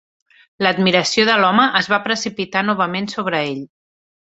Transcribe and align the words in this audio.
L'admiració 0.67 1.27
de 1.29 1.37
l'home 1.43 1.67
es 1.83 1.93
va 1.95 2.03
precipitar 2.09 2.67
novament 2.73 3.15
sobre 3.17 3.47
ell. 3.55 3.67